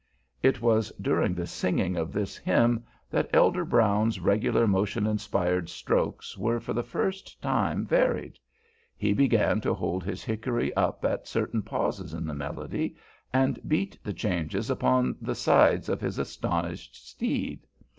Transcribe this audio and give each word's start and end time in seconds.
It 0.41 0.61
was 0.63 0.91
during 0.99 1.35
the 1.35 1.45
singing 1.45 1.95
of 1.95 2.11
this 2.11 2.35
hymn 2.35 2.83
that 3.11 3.29
Elder 3.31 3.63
Brown's 3.63 4.19
regular 4.19 4.65
motion 4.65 5.05
inspiring 5.05 5.67
strokes 5.67 6.35
were 6.35 6.59
for 6.59 6.73
the 6.73 6.81
first 6.81 7.39
time 7.39 7.85
varied. 7.85 8.39
He 8.97 9.13
began 9.13 9.61
to 9.61 9.75
hold 9.75 10.03
his 10.03 10.23
hickory 10.23 10.73
up 10.75 11.05
at 11.05 11.27
certain 11.27 11.61
pauses 11.61 12.15
in 12.15 12.25
the 12.25 12.33
melody, 12.33 12.95
and 13.31 13.59
beat 13.67 13.95
the 14.03 14.11
changes 14.11 14.71
upon 14.71 15.17
the 15.21 15.35
sides 15.35 15.87
of 15.87 16.01
his 16.01 16.17
astonished 16.17 17.07
steed. 17.07 17.67